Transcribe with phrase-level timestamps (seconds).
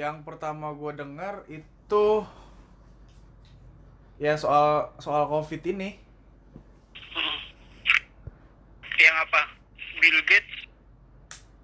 [0.00, 2.04] yang pertama gue dengar itu
[4.16, 6.00] ya soal soal covid ini
[8.96, 9.40] Yang apa?
[9.96, 10.56] Bill Gates.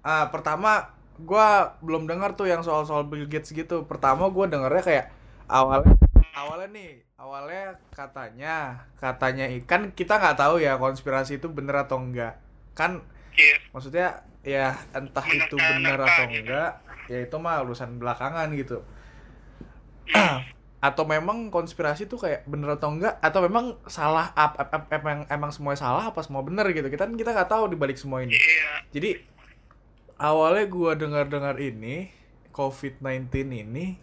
[0.01, 1.47] ah pertama gue
[1.81, 5.05] belum dengar tuh yang soal soal Bill Gates gitu pertama gue dengarnya kayak
[5.49, 5.97] awalnya
[6.31, 8.55] awalnya nih awalnya katanya
[8.95, 12.37] katanya ikan kita nggak tahu ya konspirasi itu bener atau enggak
[12.73, 13.01] kan
[13.33, 13.57] Iya.
[13.69, 14.07] maksudnya
[14.41, 16.49] ya entah itu bener atau gitu.
[17.07, 18.83] Ya itu mah urusan belakangan gitu
[20.87, 25.25] atau memang konspirasi tuh kayak bener atau enggak atau memang salah ap, ap- ap- emang
[25.27, 28.21] emang semuanya salah apa semua bener gitu kita kan kita nggak tahu di balik semua
[28.21, 28.71] ini Iya.
[28.93, 29.09] jadi
[30.21, 32.13] awalnya gua dengar-dengar ini
[32.53, 33.97] COVID-19 ini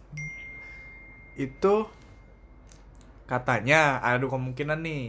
[1.35, 1.75] itu
[3.27, 5.03] katanya ada kemungkinan nih.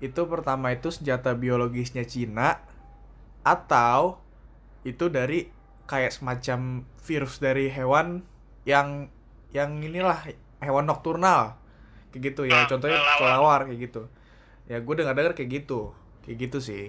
[0.00, 2.56] Itu pertama itu senjata biologisnya Cina
[3.44, 4.20] atau
[4.86, 5.48] itu dari
[5.90, 6.60] kayak semacam
[7.02, 8.22] virus dari hewan
[8.64, 9.10] yang
[9.50, 10.18] yang inilah
[10.62, 11.58] hewan nokturnal
[12.14, 14.02] kayak gitu ya Ah, contohnya kelawar kayak gitu
[14.70, 15.90] ya gue dengar dengar kayak gitu
[16.22, 16.84] kayak gitu sih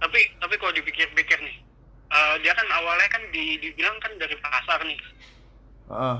[0.00, 1.56] Tapi tapi kalau dipikir-pikir nih,
[2.12, 5.00] eh, dia kan awalnya kan di, dibilang kan dari pasar nih,
[5.88, 6.18] Heeh.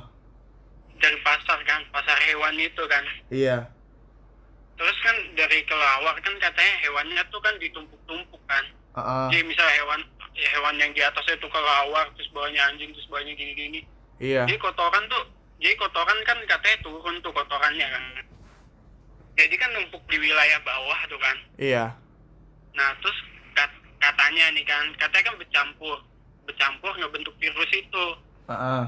[0.97, 3.05] dari pasar kan, pasar hewan itu kan.
[3.31, 3.69] iya
[4.75, 8.65] Terus kan dari kelawar kan katanya hewannya tuh kan ditumpuk-tumpuk kan.
[8.95, 9.27] Heeh.
[9.31, 10.01] Jadi misalnya hewan
[10.35, 13.81] ya hewan yang di atasnya itu kelawar, terus bawahnya anjing, terus bawahnya gini-gini.
[14.19, 15.25] iya Jadi kotoran tuh,
[15.59, 18.05] jadi kotoran kan katanya turun tuh kotorannya kan.
[19.35, 21.37] Jadi kan numpuk di wilayah bawah tuh kan.
[21.57, 21.91] iya
[22.75, 23.15] Nah terus
[23.53, 25.97] kat- katanya nih kan, katanya kan bercampur,
[26.45, 28.05] bercampur ngebentuk virus itu.
[28.47, 28.85] Heeh.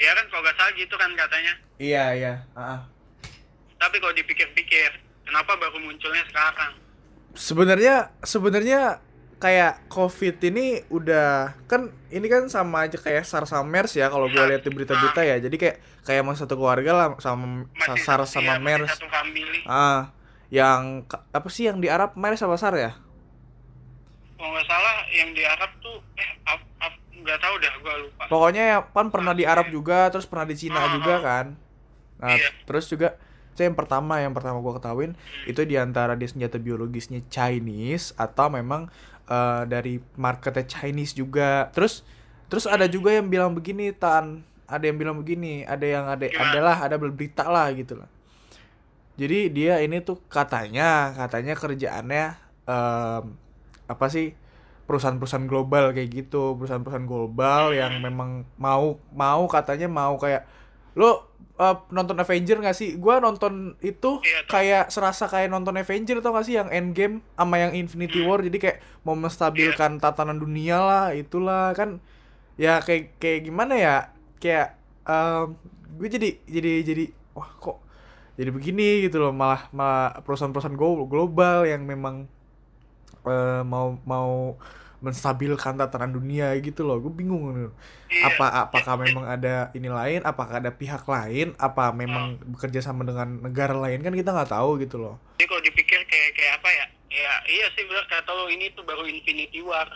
[0.00, 1.52] Ya kan kalau nggak salah gitu kan katanya.
[1.78, 2.80] iya iya Heeh.
[3.76, 4.90] Tapi kalau dipikir-pikir,
[5.24, 6.74] kenapa baru munculnya sekarang?
[7.30, 8.98] sebenarnya sebenarnya
[9.40, 14.28] kayak covid ini udah kan ini kan sama aja kayak SARS sama MERS ya kalau
[14.28, 18.28] gue lihat di berita-berita ya jadi kayak kayak emang satu keluarga lah sama Masih SARS
[18.28, 18.92] satu- sama iya, MERS
[19.64, 20.12] ah
[20.48, 22.92] yang apa sih yang di Arab MERS apa SARS ya
[24.36, 26.28] Kalau nggak salah yang di Arab tuh, eh
[27.20, 28.22] nggak tahu dah, gua lupa.
[28.26, 31.20] pokoknya ya kan pernah di Arab juga terus pernah di Cina Ah, juga ah.
[31.20, 31.46] kan
[32.16, 32.48] nah Iya.
[32.64, 33.16] terus juga
[33.50, 35.12] saya yang pertama yang pertama gua ketahuin
[35.44, 38.88] itu di antara dia senjata biologisnya Chinese atau memang
[39.30, 41.70] eh, dari marketnya Chinese juga.
[41.70, 42.02] Terus
[42.50, 44.42] terus ada juga yang bilang begini tan.
[44.66, 48.10] Ada yang bilang begini ada yang ada adalah ada berita lah gitu lah.
[49.14, 52.24] Jadi dia ini tuh katanya katanya kerjaannya
[52.64, 53.24] em,
[53.90, 54.32] apa sih
[54.90, 60.46] perusahaan-perusahaan global kayak gitu perusahaan-perusahaan global yang memang mau mau katanya mau kayak
[61.00, 61.10] lo
[61.64, 62.90] eh, nonton Avenger gak sih?
[63.00, 66.54] Gua nonton itu Iya, kayak serasa kayak nonton Avenger tau gak sih?
[66.60, 68.40] Yang Endgame sama yang Infinity War.
[68.44, 71.72] Jadi kayak mau menstabilkan tatanan dunia lah itulah.
[71.78, 71.90] Kan
[72.60, 73.96] ya kayak kayak gimana ya?
[74.42, 74.68] Kayak
[75.08, 75.56] em,
[75.98, 77.04] gue jadi jadi jadi
[77.36, 77.78] wah kok
[78.38, 79.32] jadi begini gitu loh.
[79.32, 82.28] Malah malah perusahaan-perusahaan glo- global yang memang
[83.26, 84.56] eh, mau mau
[85.00, 87.72] menstabilkan tatanan dunia gitu loh gue bingung.
[88.10, 88.26] Iya.
[88.32, 93.38] apa apakah memang ada ini lain apakah ada pihak lain apa memang bekerja sama dengan
[93.40, 96.86] negara lain kan kita nggak tahu gitu loh Jadi kalau dipikir kayak kayak apa ya?
[97.10, 99.88] Ya iya sih benar kata lo ini tuh baru Infinity War.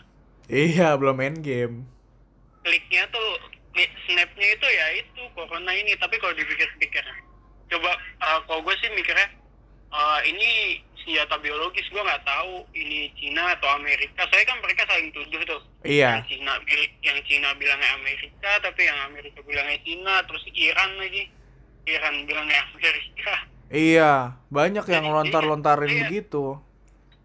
[0.48, 1.86] iya belum main game
[2.64, 3.54] Kliknya tuh
[4.06, 5.92] snapnya itu ya itu corona ini.
[5.98, 7.04] Tapi kalau dipikir-pikir,
[7.68, 9.28] coba eh, kalau gue sih mikirnya
[9.90, 10.50] eh, ini
[11.04, 14.24] senjata biologis gue nggak tahu ini Cina atau Amerika.
[14.28, 15.62] Soalnya kan mereka saling tuduh tuh.
[15.84, 16.52] iya Yang Cina
[17.04, 21.24] yang Cina bilangnya Amerika, tapi yang Amerika bilangnya Cina, terus Iran lagi.
[21.84, 23.34] Iran bilangnya Amerika.
[23.68, 26.00] iya banyak yang lontar-lontarin iya.
[26.08, 26.56] begitu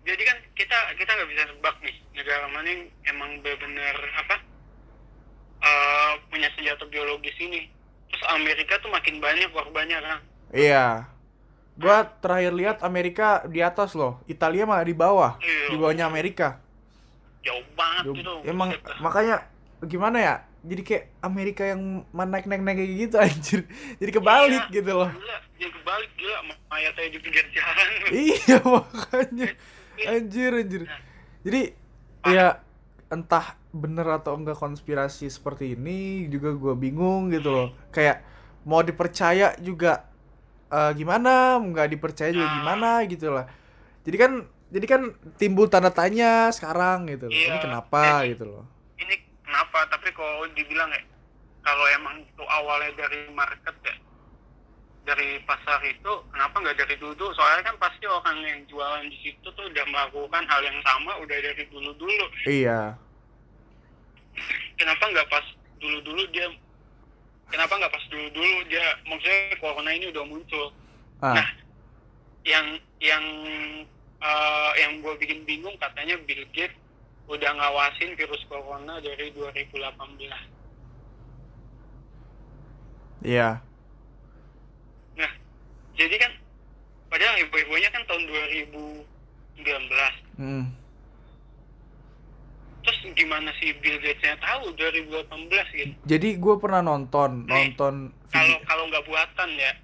[0.07, 4.35] jadi kan kita kita nggak bisa nebak nih negara mana yang emang benar-benar apa
[5.61, 7.69] eh, punya senjata biologis ini
[8.09, 10.19] terus Amerika tuh makin banyak korbannya kan
[10.56, 11.06] iya
[11.79, 14.19] gua terakhir lihat Amerika di atas loh.
[14.25, 15.40] Italia mah di bawah.
[15.40, 15.72] Iya.
[15.72, 16.59] di bawahnya Amerika.
[17.40, 18.34] Jauh banget Duh, gitu.
[18.44, 18.69] Emang
[19.00, 19.47] makanya
[19.81, 20.35] gimana ya?
[20.59, 23.61] Jadi kayak Amerika yang naik naik naik kayak gitu anjir.
[23.96, 25.08] Jadi kebalik Iya, gitu loh.
[25.09, 25.37] gila.
[25.55, 26.37] Dia kebalik gila.
[26.67, 27.87] Mayatnya di pinggir jalan.
[28.28, 29.47] Iya makanya.
[30.03, 30.82] Anjir anjir.
[31.40, 31.61] Jadi
[32.28, 32.59] ya
[33.08, 37.67] entah bener atau enggak konspirasi seperti ini juga gua bingung gitu loh.
[37.90, 38.28] Kayak
[38.67, 40.09] mau dipercaya juga
[40.70, 42.56] eh, gimana nggak dipercaya juga Nah.
[42.58, 43.46] gimana gitu lah
[44.02, 44.32] jadi kan
[44.70, 45.02] jadi kan
[45.36, 47.34] timbul tanda tanya sekarang gitu loh.
[47.34, 47.58] Ini Iya.
[47.58, 48.66] kenapa Jadi- gitu loh.
[48.98, 49.82] ini kenapa?
[49.90, 51.02] Tapi kalau dibilang ya
[51.60, 53.96] kalau emang itu awalnya dari market ya
[55.04, 57.34] dari pasar itu kenapa nggak dari dulu?
[57.34, 61.38] Soalnya kan pasti orang yang jualan di situ tuh udah melakukan hal yang sama udah
[61.40, 62.94] dari dulu dulu iya.
[64.78, 65.46] Kenapa nggak pas
[65.82, 66.46] dulu-dulu dia
[67.49, 70.67] kenapa nggak pas dulu-dulu dia maksudnya corona ini udah muncul
[71.19, 71.49] Ah, Nah,
[72.47, 72.66] yang
[73.03, 73.23] yang
[74.19, 76.75] eh, yang gue bikin bingung katanya Bill Gates
[77.28, 80.31] udah ngawasin virus corona dari 2018.
[83.22, 83.59] iya.
[85.13, 85.31] Nah,
[85.93, 86.31] jadi kan
[87.11, 90.40] padahal ibu-ibunya kan tahun 2019.
[90.40, 90.72] Hmm.
[92.90, 95.30] Terus gimana sih Bill Gates-nya tahu 2018
[95.78, 95.94] gitu?
[96.09, 99.78] Jadi gue pernah nonton Nih, nonton Kalau kalau nggak buatan ya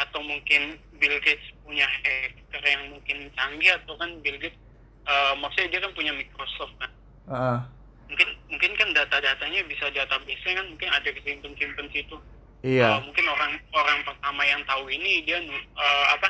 [0.00, 4.56] atau mungkin Bill Gates punya hacker yang mungkin canggih atau kan Bill Gates
[5.04, 6.90] eh, maksudnya dia kan punya Microsoft kan.
[7.28, 7.60] Ah,
[8.08, 12.16] mungkin mungkin kan data-datanya bisa database-nya kan mungkin ada kesimpan-simpan situ.
[12.64, 12.96] iya.
[12.96, 16.28] Eh, mungkin orang orang pertama yang tahu ini dia eh, apa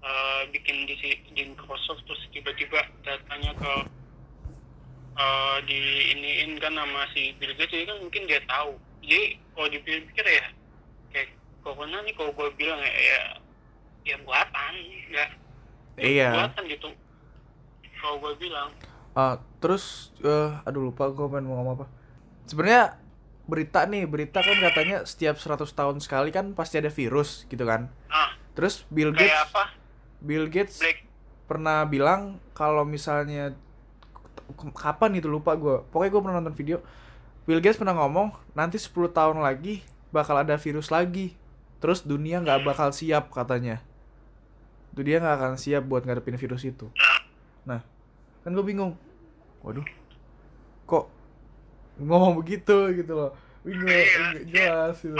[0.00, 0.96] eh, bikin di
[1.36, 3.97] di Microsoft terus tiba-tiba datanya ke
[5.18, 5.78] eh, di
[6.12, 8.78] iniin kan sama si Bill Gates jadi kan mungkin dia tahu.
[9.00, 9.22] Jadi
[9.52, 10.46] kalau dipikir ya
[11.08, 11.28] kayak
[11.60, 13.20] corona nih kalau gue bilang ya ya,
[14.04, 14.72] ya buatan
[15.10, 15.30] nggak
[15.98, 16.30] Iya.
[16.32, 16.88] buatan gitu.
[17.94, 18.70] Kalau gue bilang
[19.12, 21.86] Ah, terus eh aduh lupa gue pengen mau ngomong apa.
[22.46, 22.94] Sebenarnya
[23.44, 27.90] berita nih, berita kan katanya setiap 100 tahun sekali kan pasti ada virus gitu kan.
[28.06, 29.64] ah Terus Bill kayak Gates apa
[30.18, 30.98] Bill Gates Black
[31.46, 33.56] pernah bilang kalau misalnya
[34.72, 35.84] kapan itu lupa gue.
[35.92, 36.78] Pokoknya gue pernah nonton video.
[37.48, 39.80] Bill Gates pernah ngomong nanti 10 tahun lagi
[40.12, 41.36] bakal ada virus lagi.
[41.80, 43.80] Terus dunia nggak bakal siap katanya.
[44.92, 46.90] Dunia nggak akan siap buat ngadepin virus itu.
[47.68, 47.84] nah
[48.42, 48.96] kan gue bingung.
[49.60, 49.84] Waduh,
[50.88, 51.10] kok
[51.98, 53.32] ngomong begitu gitu loh.
[53.66, 55.16] Bingung, Iya, nggak jelas gitu.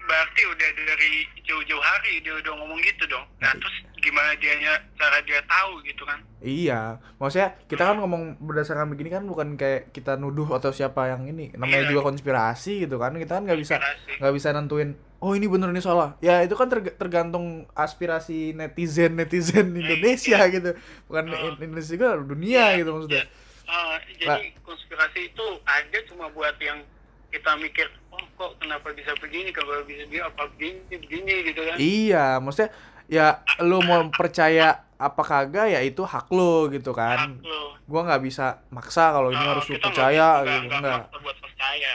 [0.00, 1.12] Berarti udah dari
[1.46, 3.24] jauh-jauh hari dia udah ngomong gitu dong.
[3.42, 6.18] Nah terus gimana dianya cara dia tahu gitu kan?
[6.40, 6.80] Iya,
[7.16, 11.52] maksudnya kita kan ngomong berdasarkan begini kan bukan kayak kita nuduh atau siapa yang ini.
[11.52, 11.90] Namanya Iya.
[11.90, 13.12] juga konspirasi gitu kan.
[13.14, 13.76] Kita kan nggak bisa
[14.16, 14.92] nggak bisa nentuin.
[15.20, 16.16] Oh ini bener ini salah.
[16.18, 20.72] Ya itu kan terg- tergantung aspirasi netizen netizen Indonesia gitu.
[21.06, 21.54] Bukan Oh.
[21.56, 23.28] Indonesia juga dunia gitu maksudnya.
[23.64, 26.82] Ah, jadi konspirasi itu ada cuma buat yang
[27.30, 31.76] kita mikir, oh kok kenapa bisa begini, kalau bisa begini, apa begini, begini gitu kan?
[31.78, 32.74] Iya, maksudnya
[33.10, 33.26] ya
[33.60, 37.34] lu mau percaya apa kagak ya itu hak lo gitu kan.
[37.34, 37.74] Hak lo.
[37.84, 41.00] Gua nggak bisa maksa kalau ini Ah, harus lu percaya gitu, nggak- enggak.
[41.18, 41.92] buat percaya.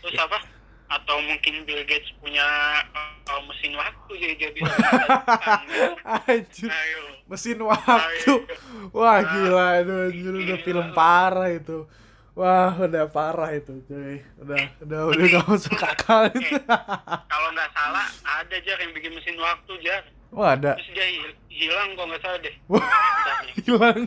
[0.00, 0.38] Terus apa?
[0.86, 2.44] Atau mungkin Bill Gates punya
[3.26, 4.62] uh, mesin waktu jadi
[6.04, 7.02] Anjir, Ayo.
[7.26, 8.32] mesin waktu.
[8.90, 11.88] Wah, gila itu anjir udah film parah itu.
[12.34, 14.18] Wah, udah parah itu, cuy.
[14.38, 16.58] Udah, udah, udah gak masuk akal itu.
[17.24, 20.02] Kalau nggak salah ada jar yang bikin mesin waktu jar.
[20.34, 20.74] Wah, ada.
[20.74, 22.54] Terus dia hil- hilang kok nggak salah deh.
[23.62, 24.00] Hilang.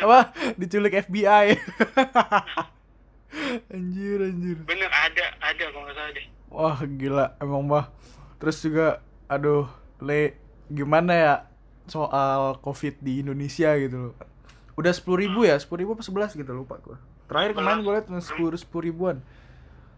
[0.00, 0.18] Apa?
[0.56, 1.46] Diculik FBI.
[3.72, 4.58] anjir, anjir.
[4.64, 6.26] Bener ada ada kok nggak salah deh.
[6.52, 7.88] Wah gila emang mah
[8.36, 9.64] Terus juga aduh
[10.04, 10.36] Le
[10.68, 11.34] gimana ya
[11.88, 14.14] soal covid di Indonesia gitu loh
[14.76, 18.06] Udah sepuluh ribu ya sepuluh ribu apa sebelas gitu lupa gua Terakhir kemarin gue liat
[18.20, 19.16] sepuluh sepuluh ribuan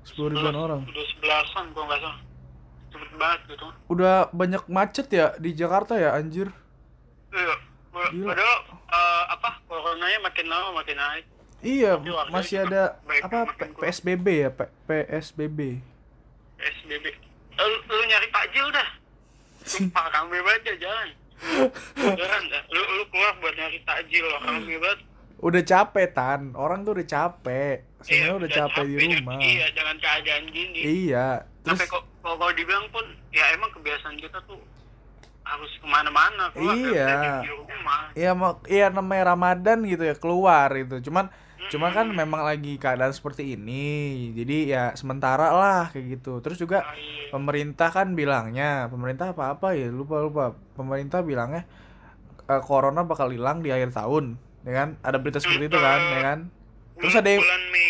[0.07, 2.19] sepuluh ribuan orang Udah sebelasan kok nggak salah.
[3.15, 3.67] Banget gitu.
[3.87, 6.51] Udah banyak macet ya di Jakarta ya anjir
[7.31, 7.55] Iya.
[8.11, 8.27] Gila.
[8.29, 8.59] Padahal
[8.89, 11.25] eh, apa coronanya makin lama makin naik.
[11.59, 11.97] Iya
[12.29, 13.73] masih ada baik apa P-.
[13.81, 15.59] PSBB ya P- PSBB
[16.57, 17.05] SBB.
[17.07, 17.17] Eh,
[17.57, 18.89] Lu, lu nyari takjil dah.
[19.65, 21.09] Sumpah rame banget ya jalan.
[21.97, 22.63] Dah.
[22.69, 24.41] Lu, lu keluar buat nyari takjil loh.
[24.41, 25.01] Rame banget.
[25.37, 29.67] Udah capek tan Orang tuh udah capek Sebenarnya Iya, udah capek di dan- rumah Iya,
[29.71, 30.81] dengan keadaan gini.
[30.81, 31.29] Iya
[31.65, 34.61] Terus Sampai kok kalau dibilang pun ya emang kebiasaan kita tuh
[35.43, 37.41] harus ke mana-mana keluar Iya.
[37.41, 38.01] di rumah.
[38.13, 41.01] Iya mau iya namanya Ramadan gitu ya keluar itu.
[41.03, 41.29] Cuman
[41.65, 43.85] cuman kan memang lagi keadaan seperti ini.
[44.33, 46.41] Jadi ya sementara lah kayak gitu.
[46.41, 47.29] Terus juga Ah, iya.
[47.31, 50.45] pemerintah kan bilangnya, pemerintah apa apa ya lupa lupa.
[50.73, 51.65] Pemerintah bilangnya
[52.45, 54.89] eh, corona bakal hilang di akhir tahun, ya kan?
[55.01, 56.39] Ada berita seperti itu kan, ya kan?
[56.95, 57.89] Terus ada yang bulan Mei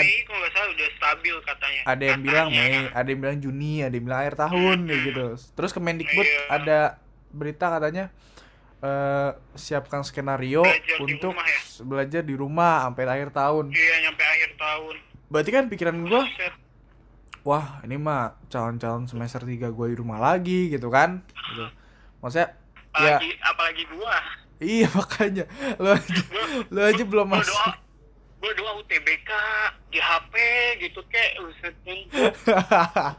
[0.00, 1.80] Mei kalau nggak salah udah stabil katanya.
[1.84, 2.48] ada yang bilang.
[2.48, 5.24] Mei, ada yang bilang Juni, ada yang bilang akhir tahun kayak gitu.
[5.52, 6.40] Terus Kemendikbud Iya.
[6.48, 6.78] ada
[7.28, 8.04] berita katanya
[8.78, 11.60] eh siapkan skenario Belajar di untuk rumah ya?
[11.82, 13.64] belajar di rumah sampai akhir tahun.
[13.68, 14.94] Iya nyampe akhir tahun.
[15.28, 16.22] Berarti kan pikiran gua,
[17.42, 21.26] wah ini mah calon-calon semester 3 gua di rumah lagi gitu kan.
[21.26, 21.66] Gitu.
[22.18, 22.54] Maksudnya
[22.94, 24.16] ya Apalagi apalagi gua.
[24.58, 25.44] iya makanya
[25.76, 26.20] lo aja,
[26.66, 27.54] lo aja belum Gua masuk.
[27.56, 27.72] doa
[28.38, 29.30] gua doa UTBK
[29.88, 30.34] di HP
[30.80, 31.98] gitu kayak kan.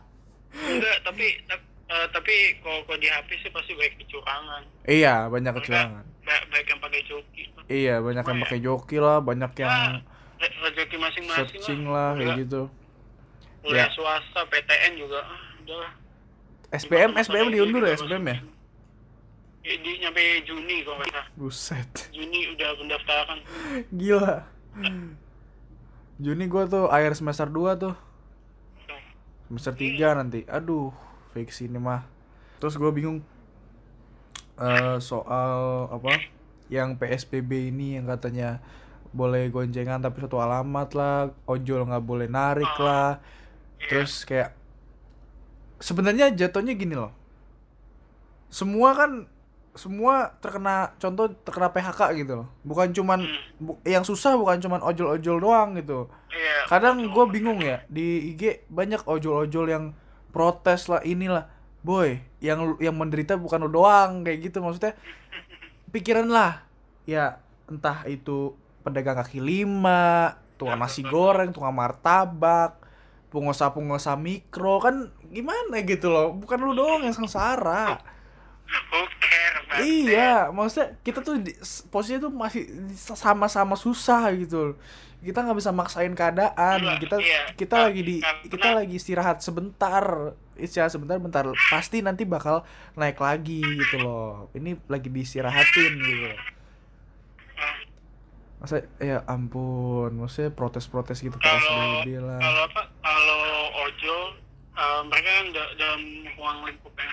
[0.49, 4.61] Enggak, tapi tap- eh, tapi kalau kalau di HP sih pasti banyak kecurangan.
[4.85, 6.03] iya, banyak kecurangan.
[6.21, 7.43] Ba- Baik yang pakai joki.
[7.67, 8.45] Iya, banyak yang Wah, ya.
[8.45, 10.01] pakai joki lah, banyak yang
[10.39, 12.37] Re- rezeki masing-masing searching lah kayak Udah.
[12.39, 12.61] gitu.
[13.59, 13.91] kuliah Ya.
[13.91, 15.91] swasta PTN juga ah, udahlah
[16.63, 18.37] Bukan SBM masalah diundur ya ini, SBM ya
[19.59, 23.39] Ya, di nyampe Juni kalau nggak salah buset Juni udah pendaftaran
[23.99, 24.35] gila
[26.19, 27.95] Juni gua tuh akhir semester 2 tuh.
[29.47, 30.43] Semester 3 nanti.
[30.51, 30.91] Aduh
[31.31, 32.03] fix ini mah.
[32.59, 33.23] Terus gue bingung
[34.59, 36.19] eh soal apa
[36.67, 38.59] yang PSBB ini yang katanya
[39.15, 43.23] boleh goncengan tapi satu alamat lah ojol nggak boleh narik lah.
[43.87, 44.51] Terus kayak
[45.79, 47.15] sebenarnya jatuhnya gini loh.
[48.51, 49.31] Semua kan
[49.77, 52.47] semua terkena contoh terkena PHK gitu loh.
[52.65, 53.19] Bukan cuman
[53.57, 56.09] bu- yang susah bukan cuman ojol-ojol doang gitu.
[56.29, 56.69] Iya.
[56.69, 59.83] kadang gue bingung ya di IG banyak ojol-ojol yang
[60.29, 61.49] protes lah inilah.
[61.79, 64.93] Boy yang yang menderita bukan lo doang kayak gitu maksudnya.
[65.93, 66.65] Pikiran lah.
[67.05, 72.75] Ya entah itu pedagang kaki lima tukang nasi goreng tukang martabak
[73.29, 76.33] pengusaha-pengusaha mikro kan gimana gitu loh?
[76.33, 78.01] Bukan lu doang yang sengsara
[78.69, 79.01] Who
[79.79, 81.53] Iya, maksudnya kita tuh di,
[81.87, 82.63] posisinya tuh masih
[82.95, 84.73] sama-sama susah gitu.
[84.73, 84.77] loh.
[85.19, 86.79] Kita nggak bisa maksain keadaan.
[86.79, 87.41] Iya, Kita iya.
[87.53, 90.03] kita Nah, lagi di karena- kita lagi istirahat sebentar.
[90.55, 94.49] Istirahat sebentar bentar pasti nanti bakal naik lagi gitu loh.
[94.51, 96.29] Ini lagi diistirahatin gitu.
[98.59, 101.55] Masa ya ampun, maksudnya protes-protes gitu kalau
[102.03, 102.39] PSBB lah.
[102.43, 103.39] kalau apa kalau
[103.87, 104.23] ojol
[104.75, 106.01] eh, mereka kan da- dalam
[106.35, 107.08] ruang lingkup yang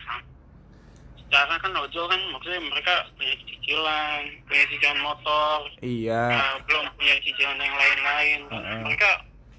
[1.36, 6.22] secara kan ojol kan maksudnya mereka punya cicilan punya cicilan motor Iya.
[6.32, 8.78] eh, belum punya cicilan yang lain-lain Heeh.
[8.80, 9.10] mereka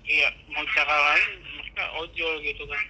[0.04, 2.82] iya mau cara lain mereka ojol gitu kan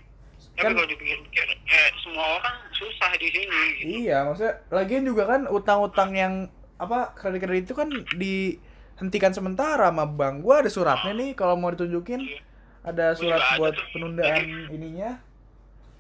[0.56, 3.90] tapi Kan- kalau dipikir-pikir eh, semua orang susah di sini gitu.
[4.02, 6.34] Iya, maksudnya lagian juga kan utang-utang yang
[6.80, 10.42] apa kredit-kredit itu kan dihentikan sementara sama bank.
[10.42, 12.24] Gua ada suratnya nih kalau mau ditunjukin.
[12.24, 12.42] Iya.
[12.82, 13.86] Ada surat ada buat tuh.
[13.94, 15.22] penundaan ininya.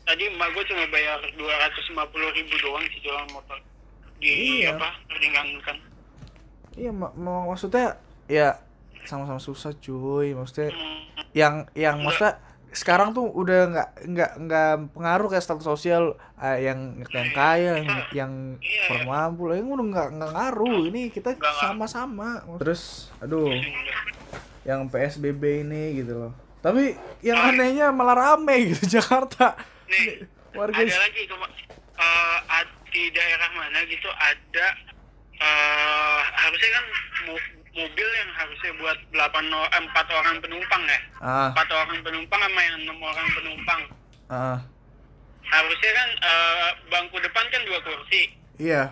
[0.07, 3.59] Tadi emak gue cuma bayar dua ratus lima puluh ribu doang cicilan motor
[4.17, 4.73] di Iya.
[4.73, 5.77] apa ringankan
[6.73, 8.61] Iya, mak mak- maksudnya ya
[9.03, 10.31] sama-sama susah cuy.
[10.31, 11.01] Maksudnya Hmm,
[11.33, 12.37] yang yang maksudnya
[12.69, 17.87] sekarang tuh udah nggak nggak nggak pengaruh kayak status sosial eh, yang yang kaya yang,
[18.13, 18.83] yang Iya.
[18.85, 23.97] kurang mampu lah yang udah nggak nggak ngaruh ini kita sama-sama terus aduh iya.
[24.63, 26.33] yang PSBB ini gitu loh.
[26.59, 29.57] Tapi yang anehnya malah rame gitu Jakarta.
[29.87, 30.05] Nih
[30.53, 31.21] Warga ada lagi
[32.49, 34.67] ad- di daerah mana gitu ada
[35.37, 36.85] eh harusnya kan
[37.25, 40.99] mo- mobil yang harusnya buat 8 o- eh, 4 orang penumpang ya?
[41.19, 43.81] Ah, 4 orang penumpang sama yang 6 orang penumpang.
[44.27, 44.57] Ah,
[45.45, 48.33] harusnya kan eh, bangku depan kan dua kursi.
[48.57, 48.89] Iya.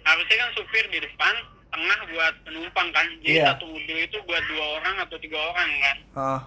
[0.00, 1.34] harusnya kan supir di depan
[1.70, 3.04] tengah buat penumpang kan.
[3.20, 3.52] Jadi Iya.
[3.52, 5.96] satu mobil itu buat dua orang atau tiga orang kan.
[6.14, 6.40] Ah,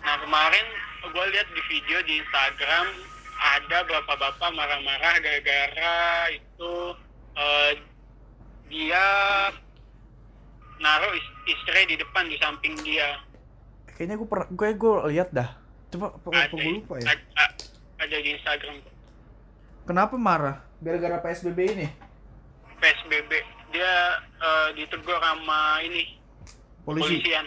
[0.00, 0.66] Nah kemarin
[1.04, 2.86] gue lihat di video di Instagram
[3.34, 5.96] ada bapak-bapak marah-marah gara-gara
[6.30, 6.74] itu
[7.34, 7.72] eh,
[8.68, 9.06] dia
[10.78, 13.18] naruh is- istri di depan di samping dia.
[13.88, 15.50] kayaknya gue pernah gue gue lihat dah.
[15.88, 17.06] Coba apa Ada, gue lupa ya.
[17.06, 17.54] a- a-
[18.00, 18.80] ada di Instagram
[19.82, 20.56] Kenapa marah?
[20.78, 21.86] Gara-gara PSBB ini?
[22.74, 23.30] PSBB
[23.70, 26.16] dia eh, ditegur sama ini
[26.82, 27.20] Polisi.
[27.20, 27.46] polisian.